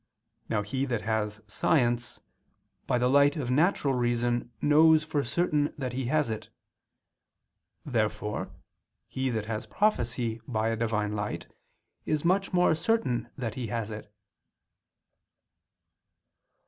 Now 0.49 0.63
he 0.63 0.85
that 0.85 1.03
has 1.03 1.41
science, 1.45 2.21
by 2.87 2.97
the 2.97 3.07
light 3.07 3.37
of 3.37 3.51
natural 3.51 3.93
reason 3.93 4.51
knows 4.59 5.03
for 5.03 5.23
certain 5.23 5.75
that 5.77 5.93
he 5.93 6.05
has 6.05 6.31
it. 6.31 6.49
Therefore 7.85 8.49
he 9.07 9.29
that 9.29 9.45
has 9.45 9.67
prophecy 9.67 10.41
by 10.47 10.69
a 10.69 10.75
Divine 10.75 11.13
light 11.15 11.53
is 12.03 12.25
much 12.25 12.51
more 12.51 12.73
certain 12.73 13.29
that 13.37 13.53
he 13.53 13.67
has 13.67 13.91
it. 13.91 14.11